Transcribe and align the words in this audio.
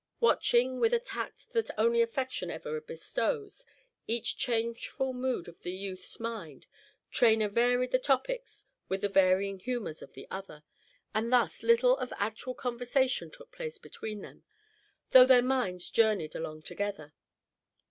Watching, 0.19 0.79
with 0.79 0.93
a 0.95 0.99
tact 0.99 1.53
that 1.53 1.69
only 1.77 2.01
affection 2.01 2.49
ever 2.49 2.81
bestows, 2.81 3.63
each 4.07 4.35
changeful 4.35 5.13
mood 5.13 5.47
of 5.47 5.61
the 5.61 5.71
youth's 5.73 6.19
mind, 6.19 6.65
Traynor 7.11 7.49
varied 7.49 7.91
the 7.91 7.99
topics 7.99 8.65
with 8.89 9.01
the 9.01 9.09
varying 9.09 9.59
humors 9.59 10.01
of 10.01 10.13
the 10.13 10.25
other, 10.31 10.63
and 11.13 11.31
thus 11.31 11.61
little 11.61 11.97
of 11.99 12.11
actual 12.17 12.55
conversation 12.55 13.29
took 13.29 13.51
place 13.51 13.77
between 13.77 14.21
them, 14.23 14.43
though 15.11 15.27
their 15.27 15.43
minds 15.43 15.87
journeyed 15.91 16.33
along 16.35 16.63
together. 16.63 17.13